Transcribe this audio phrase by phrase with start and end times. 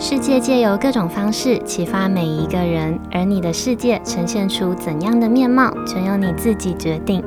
[0.00, 7.20] 世界借由各种方式启发每一个人，而你的世界呈现出怎样的面貌，全由你自己决定。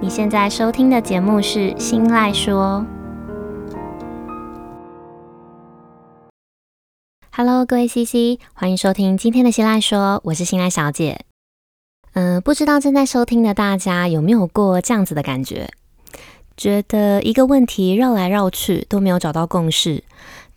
[0.00, 2.82] 你现在收听的节目是《新赖说》。
[7.30, 11.26] Hello，各位 CC，欢迎收听今天的《新赖说》，我是新赖小姐。
[12.14, 15.68] 嗯、不知道正在收听的大家有没有过这样子的感觉？
[16.56, 20.02] 觉得一个问题绕来绕去都没有找到共识，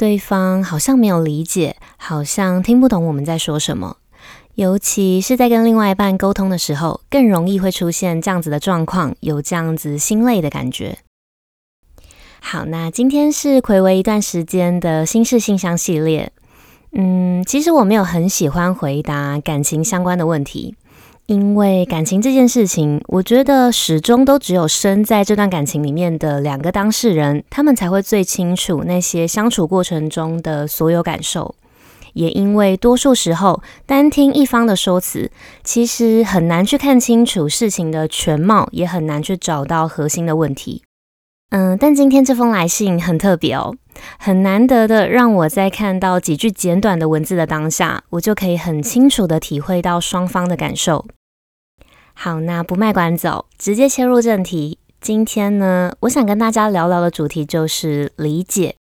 [0.01, 3.97] 对方好像没有理解，好像听不懂我们在说什么。
[4.55, 10.97] 尤其是在跟另外一半沟通的时候，更容易会出现这样子的状况，有这样子心累的感觉。
[12.39, 16.31] 好，那今天是睽违一段时间的心事信箱系列。
[16.93, 20.75] 嗯，其实我没有很喜欢回答感情相关的问题。
[21.27, 31.55] 因为感情这件事情，我觉得始终都只有身在这段感情里面的两个当事人，他们才会最清楚那些相处过程中的所有感受。
[32.13, 35.31] 也因为多数时候单听一方的说辞，
[35.63, 40.81] 其实很难去看清楚事情的全貌，也很难去找到核心的问题。
[41.51, 43.75] 嗯，但今天这封来信很特别哦，
[44.17, 51.05] 很难得的让我在看到几句简短的文字的当下，我就可以很清楚的体会到双方的感受。
[52.13, 54.79] 好，那不卖关子，直接切入正题。
[55.01, 58.75] 今天呢，我想跟大家聊聊的主题就是理解。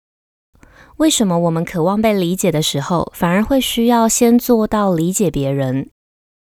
[0.99, 5.89] 为什么我们渴望被理解的时候，反而会需要先做到理解别人？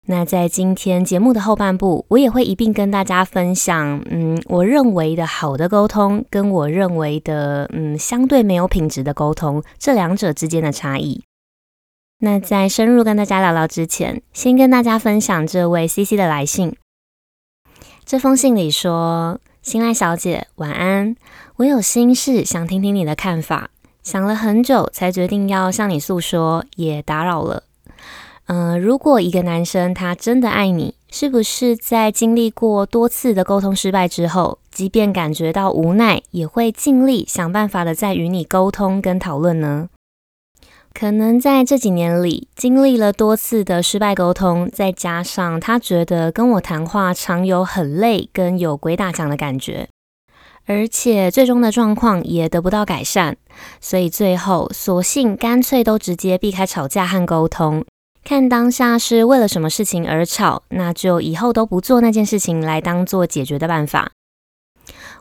[0.09, 11.23] 那在今天节目的后半部，我也会一并跟大家分享，嗯，我认为的好的沟通，跟我认为的，嗯，相对没有品质的沟通，这两者之间的差异。
[12.19, 16.77] 那在深入跟大家聊聊之前，先跟大家分享这位 CC 的来信。
[18.05, 21.17] 这封信里说：“新赖小姐，晚安。
[21.57, 23.71] 我有心事想听听你的看法，
[24.01, 27.63] 想了很久才决定要向你诉说，也打扰了。
[28.47, 39.89] 嗯、如果一个男生他真的爱你，是不是在经历过多次的沟通失败之后，即便感觉到无奈，也会尽力想办法的再与你沟通跟讨论呢？”
[40.93, 49.89] 可能在这几年里经历了多次的失败沟通，再加上他觉得跟我谈话常有很累跟有鬼打墙的感觉，
[50.65, 53.37] 而且最终的状况也得不到改善，
[53.79, 57.85] 所以最后索性干脆都直接避开吵架和沟通，
[58.27, 64.11] 看当下是为了什么事情而吵，那就以后都不做那件事情来当做解决的办法。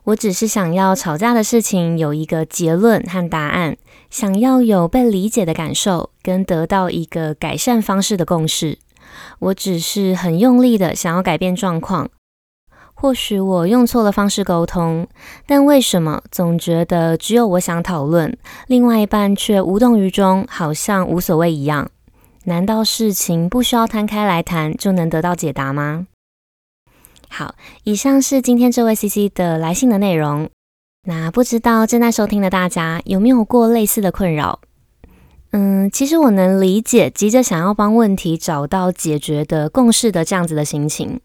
[0.06, 3.77] 我只是想要吵架的事情有一个结论和答案，
[4.11, 8.77] 想要有被理解的感受，跟得到一个改善方式的共识。
[9.38, 12.11] 我只是很用力的想要改变状况。
[12.94, 15.06] 或许我用错了方式沟通，
[15.47, 18.37] 但为什么总觉得只有我想讨论，
[18.67, 21.88] 另外一半却无动于衷，好像无所谓一样？
[22.49, 26.07] 难道事情不需要摊开来谈就能得到解答吗？
[27.29, 30.49] 好，以上是今天这位 CC 的来信的内容。
[31.09, 34.61] 那不知道正在收听的大家有没有过类似的困扰？
[35.51, 41.21] 嗯，其实我能理解急着想要帮问题找到解决的共识的这样子的心情。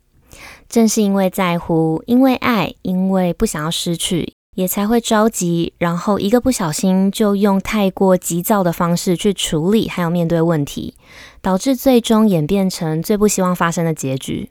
[0.67, 10.95] 正是因为在乎，因为爱，因为不想要失去，也才会着急，然后一个不小心就用太过急躁的方式去处理，还有面对问题，
[11.41, 14.49] 导致最终演变成最不希望发生的结局。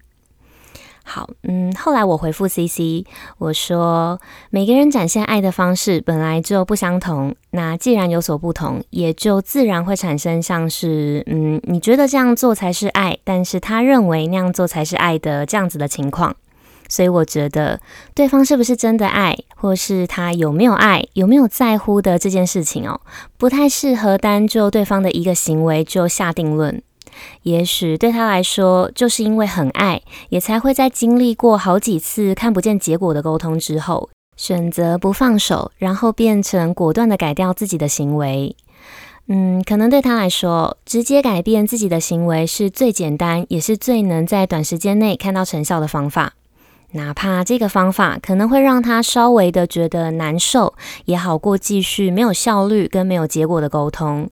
[1.05, 3.05] 好，嗯，后来我回复 CC，
[3.37, 4.19] 我说
[4.49, 16.35] 每个人展现爱的方式本来就不相同，那既然有所不同，也就自然会产生像是，嗯，你觉得这样做才是爱，但是他认为那样做才是爱的这样子的情况。
[16.91, 17.81] 所以我觉得
[18.15, 23.01] 对方是不是真的爱，或是他有没有爱，有没有在乎的这件事情哦，
[23.39, 26.83] 不太适合单就对方的一个行为就下定论。
[27.43, 38.57] 也许对他来说，就是因为很爱，也才会在经历过好几次看不见结果的沟通之后，选择不放手，然后变成果断的改掉自己的行为。
[39.29, 46.33] 嗯，可能对他来说，直接改变自己的行为是最简单，也是最能在短时间内看到成效的方法。
[46.93, 54.29] 哪怕这个方法可能会让他稍微的觉得难受，也好过继续没有效率跟没有结果的沟通。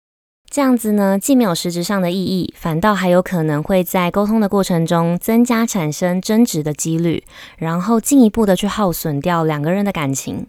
[0.51, 7.25] 这样子呢，既没有实质上的意义，反倒还有可能会在沟通的过程中增加产生争执的几率，
[7.57, 10.47] 然后进一步的去耗损掉两个人的感情。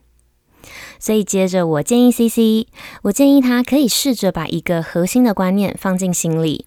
[0.99, 2.67] 所以接着我建议 CC，
[3.03, 6.65] 我建议他可以试着把一个核心的观念放进心里。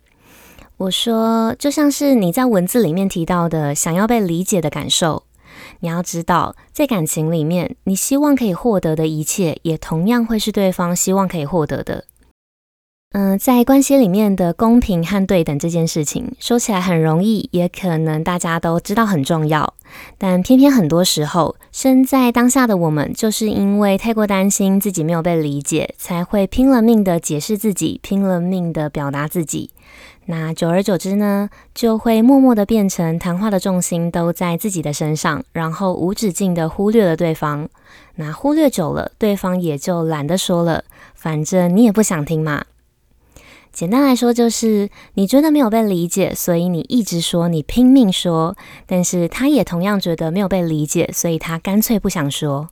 [0.79, 5.25] 我说，就像是你在文字里面提到的，想要被理解的感受。
[5.87, 12.07] 你要知道，在感情里面，你希望可以获得的一切，也同样会是对方希望可以获得的。
[13.13, 19.75] 嗯、在关系里面的公平和对等这件事情，说起来很容易，也可能大家都知道很重要，
[20.19, 29.71] 但偏偏很多时候，身在当下的我们，就是因为太过担心自己没有被理解，才会拼了命的解释自己，拼了命的表达自己。
[30.29, 37.69] 那久而久之呢，就会默默的变成谈话的重心都在自己的身上，然后无止境的忽略了对方。
[38.17, 40.83] 那忽略久了，对方也就懒得说了，
[41.15, 42.65] 反正你也不想听嘛。
[43.73, 48.57] 简单来说，就是你觉得没有被理解，所以你一直说，你拼命说，
[48.87, 52.71] 但是他也同样觉得没有被理解，所以他干脆不想说。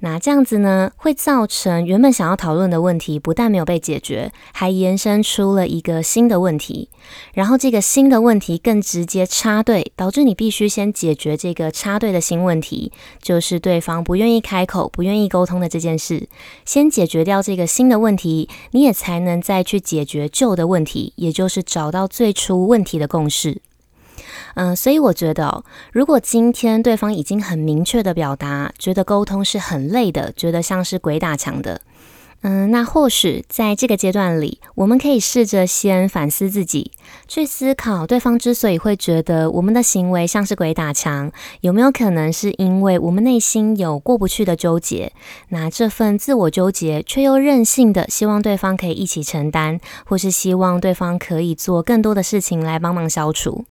[0.00, 6.88] 那这样子呢，会造成原本想要讨论的问题不但没有被解决，还延伸出了一个新的问题。
[7.32, 12.92] 然后这个新的问题更直接插队，导致你必须先解决这个插队的新问题，
[13.22, 16.28] 就是对方不愿意开口、不愿意沟通的这件事。
[16.64, 23.60] 先解决掉这个新的问题，你也才能再去解决旧的问题，也就是找到最初问题的共识。
[24.54, 31.80] 嗯、所以我觉得，如果今天对方已经很明确的表达，觉得沟通是很累的，觉得像是鬼打墙的，
[32.42, 36.92] 嗯、那或许在这个阶段里，我们可以试着先反思自己，
[37.26, 45.12] 去思考对方之所以会觉得我们的行为像是鬼打墙，有没有可能是因为我们内心有过不去的纠结？
[45.48, 53.64] 那这份自我纠结却又任性的希望对方可以一起承担，或是希望对方可以做更多的事情来帮忙消除。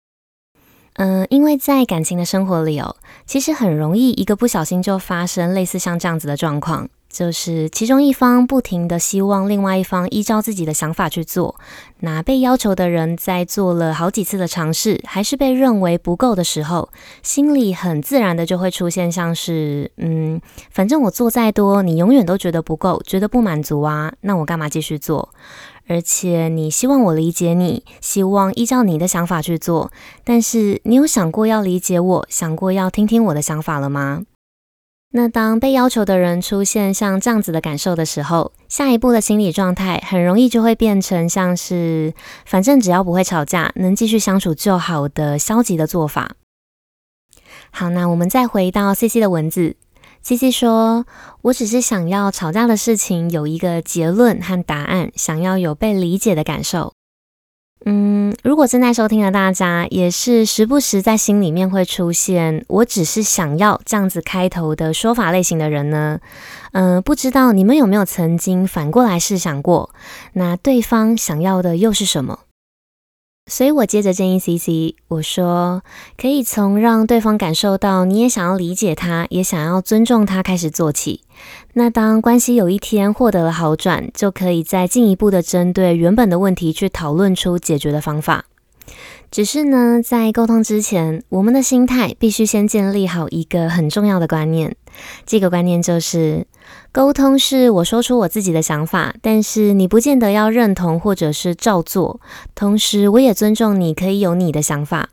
[0.94, 2.94] 嗯、因为在感情的生活里哦，
[3.26, 11.54] 其实很容易一个不小心就发生类似像这样子的状况，就是其中一方不停的希望另外一方依照自己的想法去做，
[12.00, 16.90] 那被要求的人在做了好几次的尝试，还是被认为不够的时候，
[17.22, 20.40] 心里很自然的就会出现像是，嗯，
[20.70, 25.30] 反正我做再多，你永远都觉得不够，觉得不满足啊，那我干嘛继续做？
[25.86, 29.90] 而且你希望我理解你，希望依照你的想法去做，
[30.24, 34.22] 但是你有想过要理解我，想过要听听我的想法了吗？
[35.14, 42.14] 那当被要求的人出现像这样子的感受的时候，下一步的心理状态很容易就会变成像是，
[42.46, 46.36] 反正只要不会吵架，能继续相处就好的消极的做法。
[47.70, 49.76] 好，那我们再回到 CC 的文字。
[50.24, 51.04] C C 说
[51.42, 56.92] ：“我只是想要吵架的事情有一个结论和答案，想要有被理解的感受。
[57.84, 66.20] 嗯，如果正在收听的大家也是时不时在心里面会出现‘我只是想要’这样子开头的说法类型的人呢？
[66.70, 69.90] 嗯、不知道你们有没有曾经反过来试想过，
[70.34, 72.38] 那对方想要的又是什么？”
[73.46, 75.82] 所以我接着建议 CC，我说
[76.16, 81.22] 可以从让对方感受到你也想要理解他，也想要尊重他开始做起。
[81.74, 88.44] 那当关系有一天获得了好转，就可以再进一步的针对原本的问题去讨论出解决的方法。
[89.32, 94.76] 只是呢，在沟通之前，我们的心态必须先建立好一个很重要的观念。
[95.24, 96.46] 这个观念就是，
[96.92, 102.20] 沟通是我说出我自己的想法，但是你不见得要认同或者是照做。
[102.54, 105.08] 同时，我也尊重你可以有你的想法。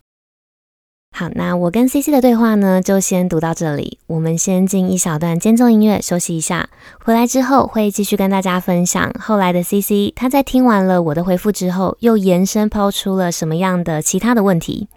[1.12, 4.00] 好，那我跟 CC 的对话呢，就先读到这里。
[4.08, 6.70] 我们先进一小段间奏音乐休息一下，
[7.04, 10.14] 回来之后会继续跟大家分享后来的 CC。
[10.16, 14.88] 他在听完了我的回复之后，又延伸抛出了什么样的其他的问题。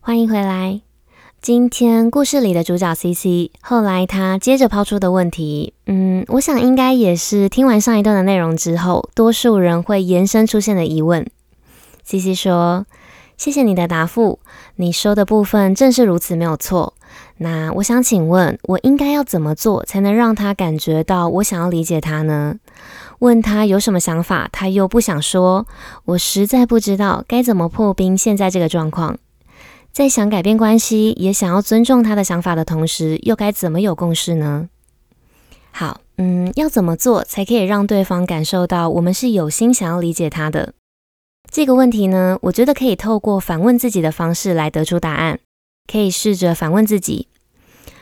[0.00, 0.85] 欢迎回来。
[1.46, 11.24] 今天故事里的主角 CC，后来他接着抛出的问题，嗯，我想应该也是听完上一段的内容之后，多数人会延伸出现的疑问。
[12.04, 12.84] CC 说
[13.38, 14.40] ：“谢谢你的答复，
[14.74, 16.94] 你说的部分正是如此，没有错。
[17.36, 22.56] 那我想请问，我应该要怎么做才能让他感觉到我想要理解他呢？
[23.20, 25.64] 问他有什么想法，他又不想说，
[26.06, 29.16] 我实在不知道该怎么破冰现在这个状况。”
[29.96, 34.68] 在想改变关系，也想要尊重他的想法的同时，又该怎么有共识呢？
[35.70, 40.74] 好，嗯，要怎么做才可以让对方感受到我们是有心想要理解他的？
[41.50, 45.40] 这个问题呢，我觉得可以透过反问自己的方式来得出答案。
[45.90, 47.28] 可以试着反问自己：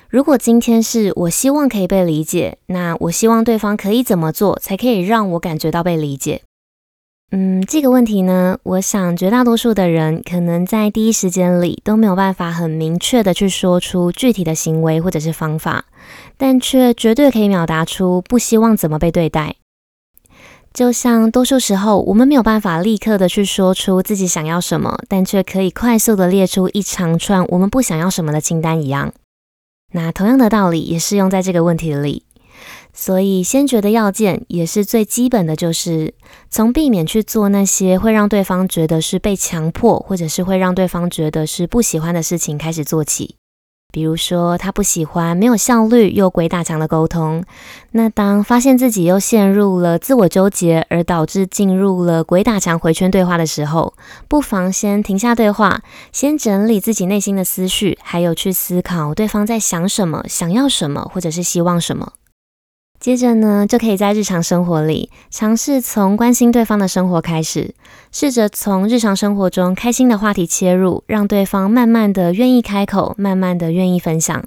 [0.09, 6.43] 如果今天是我希望可以被理解，那我希望对方可以怎么做才可以让我感觉到被理解？
[7.31, 15.87] 嗯，这个问题呢，我想绝大多数的人可能在第一时间里都没有办法很明确的去说出具体的行为或者是方法，
[16.37, 19.57] 但却绝对可以表达出不希望怎么被对待。
[20.73, 29.13] 就像多数时候我们没有办法立刻的去说出自己想要什么，但却可以快速的列出一长串我们不想要什么的清单一样。
[29.93, 32.25] 那同样的道理也适用在这个问题里。
[32.97, 36.15] 所以，先决的要件也是最基本的，就是
[36.49, 43.35] 从避免去做那些会让对方觉得是被强迫，或者是会让对方觉得是不喜欢的事情开始做起。
[43.93, 47.45] 比如说，他不喜欢没有效率又鬼打墙的沟通。
[47.93, 53.95] 那当发现自己又陷入了自我纠结，而导致进入了鬼打墙回圈对话的时候，
[54.29, 62.15] 不妨先停下对话，先整理自己内心的思绪，还有去思考对方在想什么、想要什么，或者是希望什么。
[63.05, 67.75] 接着呢，就可以在日常生活里尝试从关心对方的生活开始，
[68.11, 74.43] 试着从日常生活中开心的话题切入，让对方慢慢的愿意开口，慢慢的愿意分享。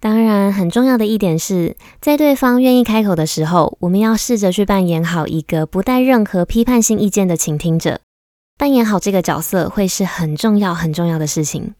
[0.00, 8.00] 当然，很重要的一点是，在对方愿意开口的时候，我们要试着去扮演好一个不带任何批判性意见的倾听者，
[8.58, 11.74] 扮演好这个角色会是很重要很重要的事情。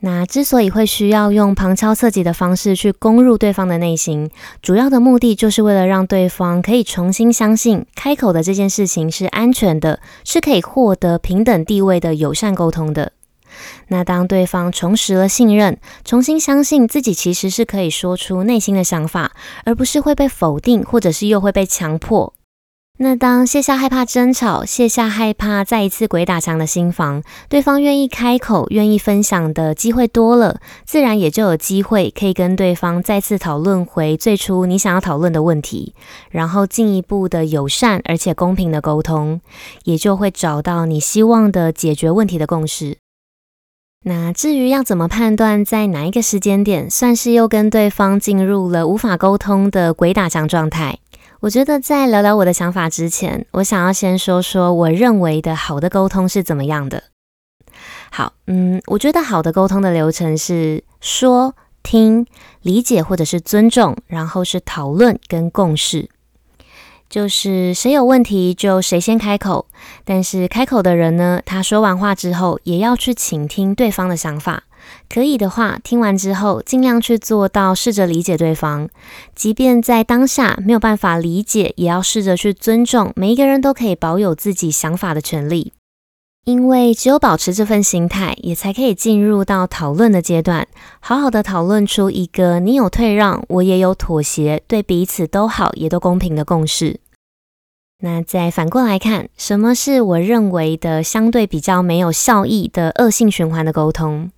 [0.00, 4.30] 那之所以会需要用旁敲侧击的方式去攻入对方的内心，
[4.62, 13.12] 主要的目的就是为了让对方可以重新相信开口的这件事情是安全的，是可以获得平等地位的友善沟通的。
[13.88, 19.32] 那当对方重拾了信任，重新相信自己其实是可以说出内心的想法，
[19.64, 22.32] 而不是会被否定，或者是又会被强迫。
[23.00, 35.94] 那当卸下害怕争吵，卸下害怕再一次鬼打墙的心防，对方愿意开口、愿意分享的机会多了，自然也就有机会可以跟对方再次讨论回最初你想要讨论的问题，
[36.30, 39.40] 然后进一步的友善而且公平的沟通，
[39.84, 42.98] 也就会找到你希望的解决问题的共识。
[44.04, 50.98] 那至于要怎么判断在哪一个时间点算是又跟对方进入了无法沟通的鬼打墙状态？
[51.40, 57.04] 我觉得在聊聊我的想法之前，我想要先说说我认为的好的沟通是怎么样的。
[58.10, 61.54] 好，嗯，我觉得好的沟通的流程是说、
[61.84, 62.26] 听、
[62.62, 66.08] 理解或者是尊重，然后是讨论跟共识。
[67.08, 69.66] 就是谁有问题就谁先开口，
[70.04, 74.64] 但是开口的人呢，他说完话之后也要去倾听对方的想法。
[75.08, 78.88] 可以的话，听完之后尽量去做到试着理解对方，
[79.34, 85.72] 即便在当下没有办法理解，也要试着去尊重每一个人都可以保有自己想法的权利。
[86.44, 90.66] 因为只有保持这份心态，也才可以进入到讨论的阶段，
[90.98, 97.00] 好好的讨论出一个你有退让，我也有妥协，对彼此都好，也都公平的共识。
[98.00, 104.30] 那再反过来看，什么是我认为的相对比较没有效益的恶性循环的沟通？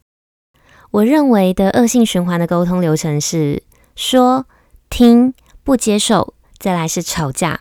[0.92, 3.62] 我认为的恶性循环的沟通流程是
[3.94, 4.46] 说、
[4.88, 5.32] 听、
[5.62, 7.60] 不接受，再来是吵架。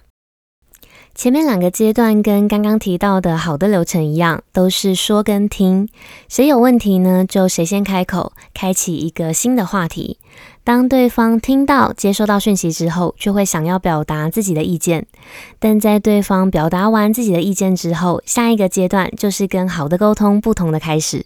[1.14, 5.90] 前面两个阶段跟刚刚提到的好的流程一样，都是说跟听。
[6.28, 7.26] 谁有问题呢？
[7.26, 10.18] 就谁先开口，开启一个新的话题。
[10.64, 15.06] 当对方听到、接收到讯息之后，就会想要表达自己的意见。
[15.60, 21.26] 但在对方表达完自己的意见之后，下一个阶段就是跟好的沟通不同的开始。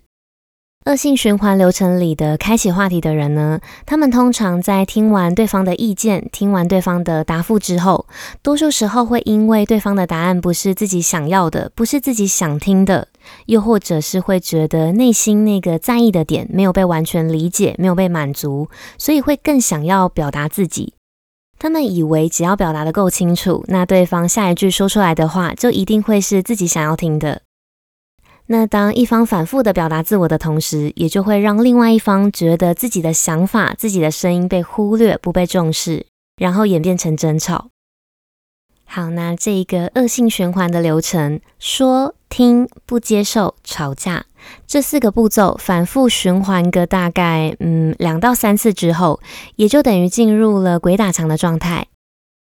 [0.86, 8.06] 恶性循环流程里的开启话题的人呢，他们通常在听完对方的意见、听完对方的答复之后，
[8.42, 13.08] 多数时候会因为对方的答案不是自己想要的，不是自己想听的，
[13.46, 20.96] 又或者是会觉得内心那个在意的点没有被完全理解，没有被满足，所以会更想要表达自己。
[21.58, 27.44] 他们以为只要表达的够清楚，那对方下一句说出来的话就一定会是自己想要听的。
[28.48, 37.70] 那当一方反复的表达自我的同时，也就会让另外一方觉得自己的想法、自己的声音被忽略、不被重视，然后演变成争吵。
[38.86, 44.26] 好，那这一个恶性循环的流程，说、听、不接受、吵架，
[44.68, 49.20] 这四个步骤反复循环个大概嗯两到三次之后，
[49.56, 51.88] 也就等于进入了鬼打墙的状态。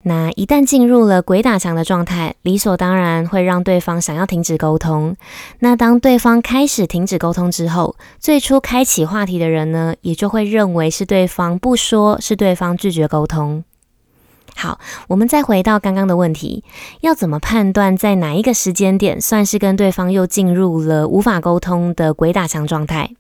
[0.03, 5.15] 那一旦进入了鬼打墙的状态，理所当然会让对方想要停止沟通。
[5.59, 13.63] 那当对方开始停止沟通之后，最初开启话题的人呢，也就会认为是对方不说，是对方拒绝沟通。
[14.57, 16.65] 好，我们再回到刚刚的问题，
[17.03, 23.11] 要怎么判断在哪一个时间点算是跟对方又进入了无法沟通的鬼打墙状态？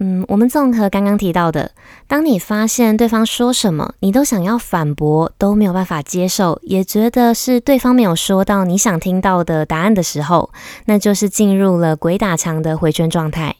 [0.00, 1.70] 嗯，我们综合刚刚提到的，
[2.08, 10.50] 当你发现对方说什么，你都想要反驳，都没有办法接受，也觉得是对方没有说到你想听到的答案的时候，
[10.86, 13.54] 那就是进入了鬼打墙的回圈状态。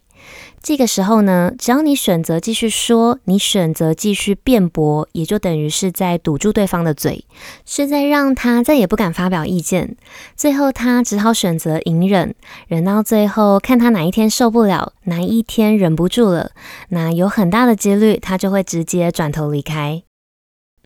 [0.64, 7.26] 这个时候呢，只要你选择继续说，你选择继续辩驳，也就等于是在堵住对方的嘴，
[7.66, 9.94] 是在让他再也不敢发表意见。
[10.34, 12.34] 最后他只好选择隐忍，
[12.66, 16.52] 忍到最后，看他哪一天受不了，哪一天忍不住了，
[16.88, 20.02] 那有很大的几率他就会直接转头离开。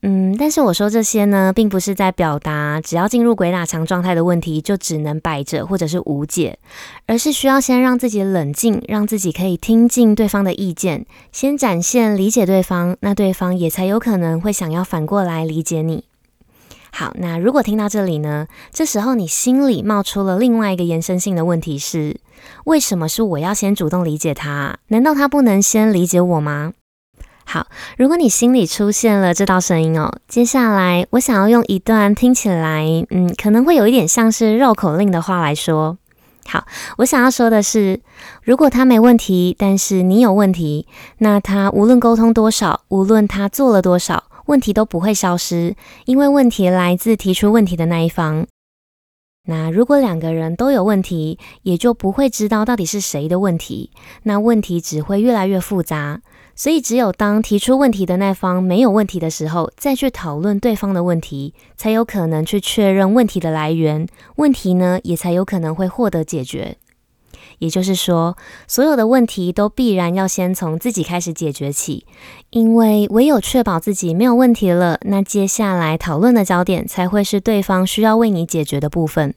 [0.03, 6.59] 嗯，但是我说这些呢，并不是在表达只要进入鬼打墙状态的问题就只能摆着或者是无解，
[7.07, 16.05] 而是需要先让自己冷静，让自己可以听进对方的意见，先展现理解对方，那对方也才有可能会想要反过来理解你。
[16.93, 22.21] 好，那如果听到这里呢，这时候你心里冒出了另外一个延伸性的问题是：
[22.67, 24.79] 为什么是我要先主动理解他？
[24.89, 26.73] 难道他不能先理解我吗？
[27.51, 35.97] 好，如果你心里出现了这道声音哦，接下来我想要用一段听起来，嗯，可能会有一点像是绕口令的话来说。
[36.45, 36.67] 好，
[36.99, 38.03] 我想要说的是，
[38.43, 40.87] 如果他没问题，但是你有问题，
[41.21, 45.75] 那他无论沟通多少，无论他做了多少，问题都不会消失，
[46.05, 48.47] 因为问题来自提出问题的那一方。
[49.47, 53.91] 那如果两个人都有问题，也就不会知道到底是谁的问题，
[54.25, 56.21] 那问题只会越来越复杂。
[56.59, 66.77] 所以，只有当提出问题的那方没有问题的时候，再去讨论对方的问题，才有可能去确认问题的来源，问题呢，也才有可能会获得解决。
[67.61, 68.37] 也就是说，
[68.67, 72.05] 所有的问题都必然要先从自己开始解决起，
[72.51, 79.33] 因为唯有确保自己没有问题了，那接下来讨论的焦点才会是对方需要为你解决的部分。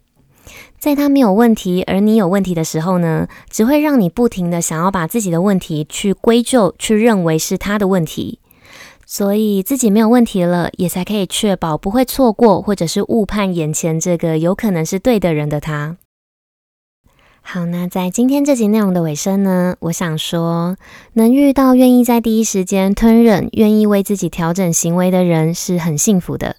[0.80, 8.40] 在他没有问题，而你有问题的时候呢，只会让你不停地想要把自己的问题去归咎，去认为是他的问题。
[9.06, 15.98] 所以自己没有问题了，也才可以确保不会错过或者是误判眼前这个有可能是对的人的他。
[17.42, 20.78] 好，那在今天这集内容的尾声呢，我想说，
[21.14, 26.56] 能遇到愿意在第一时间吞忍、愿意为自己调整行为的人，是很幸福的。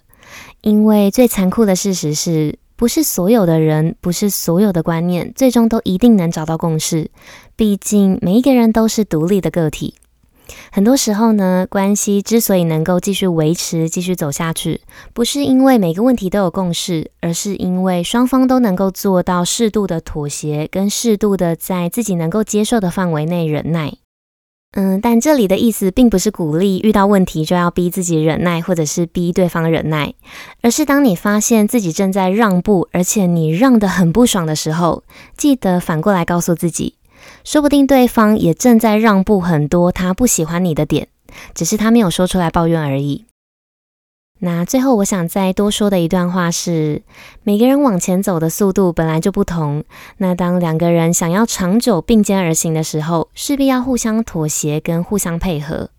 [0.61, 7.09] 因为最残酷的事实是，不是所有的人，不是所有的观念，最终都一定能找到共识。
[7.55, 9.95] 毕竟每一个人都是独立的个体。
[10.69, 14.81] 很多时候呢，关系之所以能够继续维持、继续走下去，
[15.13, 23.93] 不是因为每个问题都有共识，而是因为双方都能够做到适度的妥协，跟适度的在自己能够接受的范围内忍耐。
[24.75, 30.15] 嗯，但这里的意思并不是鼓励遇到问题就要逼自己忍耐，或者是逼对方忍耐，
[30.61, 35.03] 而是当你发现自己正在让步，而且你让得很不爽的时候，
[35.37, 36.95] 记得反过来告诉自己，
[37.43, 41.07] 说不定对方也正在让步很多他不喜欢你的点，
[41.53, 43.25] 只是他没有说出来抱怨而已。
[44.39, 47.01] 那最后，我想再多说的一段话是：
[47.43, 49.85] 每个人往前走的速度本来就不同。
[50.17, 55.91] 那当两个人想要长久并肩而行的时候，势必要互相妥协跟互相配合。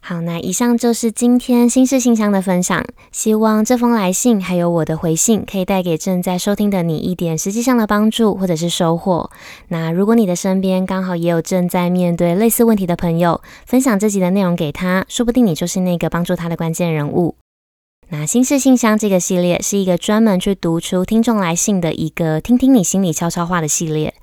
[0.00, 2.82] 好，那以上就是今天心事信箱的分享。
[3.12, 9.30] 希望这封来信还有我的回信，可以带给正在收听的你一点实际上的帮助或者是收获。
[9.68, 17.34] 那如果你的身边刚好也有正在面对类似问题的朋友，分享这集的内容给他，说不定你就是那个帮助他的关键人物。
[18.10, 24.14] 那心事信箱这个系列是一个专门去读出听众来信的一个听听你心里悄悄话的系列。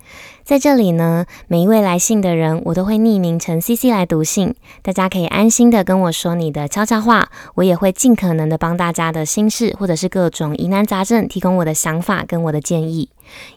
[0.45, 4.53] 在这里呢，每一位来信的人，我都会匿名成 CC 来读信，
[4.83, 13.09] 大家可以安心的跟我说你的悄悄话，我也会尽可能的帮大家的心事或者是各种疑难杂症提供我的想法跟我的建议。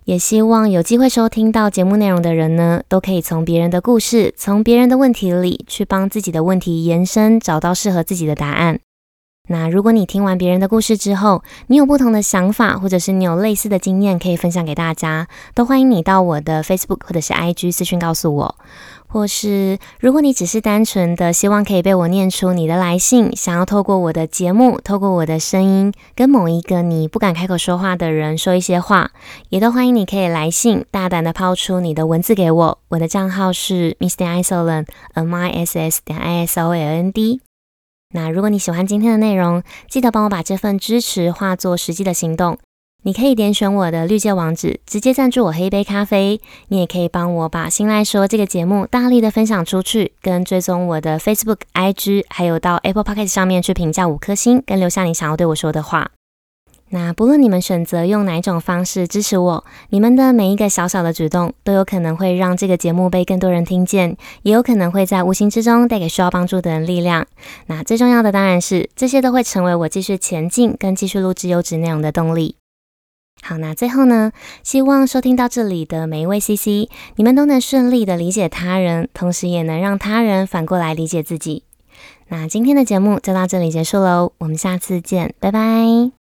[0.06, 8.80] 也希望有机会收听到节目内容的人呢，都可以从别人的故事，从别人的问题里去帮自己的问题延伸，找到适合自己的答案。
[9.48, 18.54] 那如果你听完别人的故事之后，你有不同的想法，或者是你有类似的经验可以分享给大家，都欢迎你到我的 Facebook 或者是 IG 私讯告诉我。
[19.10, 29.10] 或是如果你只是单纯的希望可以被我念出你的来信，想要透过我的节目，透过我的声音，跟某一个你不敢开口说话的人说一些话，
[29.48, 32.78] 也都欢迎你可以来信，大胆的抛出你的文字给我。
[32.88, 37.47] 我的账号是 Miss 点 Isoland，M I S S 点 I S O L N D。
[38.14, 42.58] 那如果你喜欢今天的内容，记得帮我把这份支持化作实际的行动。
[43.04, 46.40] 你可以点选我的绿界网址，直接赞助我喝一杯咖啡。
[46.68, 56.10] 你也可以帮我把新赖说这个节目大力的分享出去，跟追踪我的 Facebook、IG，还有到 Apple p o c k e t 上面去评价五颗星，跟留下你想要对我说的话。
[56.90, 67.26] 那不论你们选择用哪一种方式支持我，你们的每一个小小的举动都有可能会让这个节目被更多人听见，也有可能会在无形之中带给需要帮助的人力量。
[67.66, 72.56] 那最重要的当然是，这些都会成为我继续前进跟继续录制优质内容的动力。
[73.42, 74.32] 好，那最后呢，
[74.64, 81.62] 希望收听到这里的每一位 CC，你们都能顺利的理解他人，同时也能让他人反过来理解自己。
[82.28, 86.17] 那今天的节目就到这里结束喽，我们下次见，拜拜。